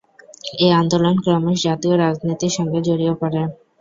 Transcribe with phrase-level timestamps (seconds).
[0.59, 3.41] এ আন্দোলন ক্রমশ জাতীয় রাজনীতির সঙ্গে জড়িয়ে পড়ে।